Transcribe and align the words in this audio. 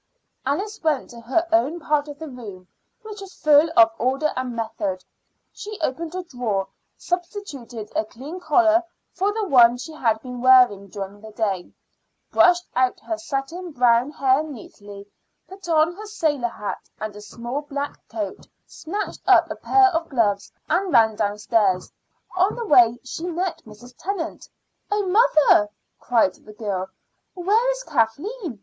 Alice 0.47 0.81
went 0.81 1.11
to 1.11 1.21
her 1.21 1.47
own 1.51 1.79
part 1.79 2.07
of 2.07 2.17
the 2.17 2.27
room, 2.27 2.67
which 3.03 3.21
was 3.21 3.35
full 3.35 3.69
of 3.77 3.91
order 3.99 4.31
and 4.35 4.55
method. 4.55 5.05
She 5.53 5.79
opened 5.79 6.15
a 6.15 6.23
drawer, 6.23 6.69
substituted 6.97 7.91
a 7.95 8.05
clean 8.05 8.39
collar 8.39 8.81
for 9.13 9.31
the 9.31 9.45
one 9.47 9.77
she 9.77 9.93
had 9.93 10.19
been 10.23 10.41
wearing 10.41 10.87
during 10.87 11.21
the 11.21 11.29
day, 11.31 11.71
brushed 12.31 12.67
out 12.75 12.99
her 13.01 13.19
satin 13.19 13.73
brown 13.73 14.09
hair 14.09 14.41
neatly, 14.41 15.05
put 15.47 15.69
on 15.69 15.93
her 15.95 16.07
sailor 16.07 16.49
hat 16.49 16.89
and 16.99 17.15
a 17.15 17.21
small 17.21 17.61
black 17.61 17.99
coat, 18.09 18.47
snatched 18.65 19.21
up 19.27 19.51
a 19.51 19.55
pair 19.55 19.89
of 19.89 20.09
gloves, 20.09 20.51
and 20.67 20.91
ran 20.91 21.15
downstairs. 21.15 21.91
On 22.35 22.55
the 22.55 22.65
way 22.65 22.97
she 23.03 23.25
met 23.27 23.61
Mrs. 23.67 23.93
Tennant. 23.99 24.49
"Oh, 24.89 25.05
mother," 25.05 25.69
cried 25.99 26.33
the 26.43 26.53
girl, 26.53 26.87
"where 27.35 27.69
is 27.71 27.83
Kathleen? 27.83 28.59